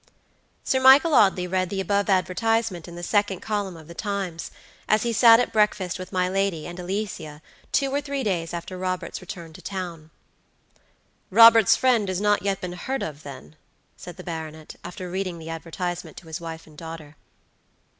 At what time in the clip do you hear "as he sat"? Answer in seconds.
4.89-5.39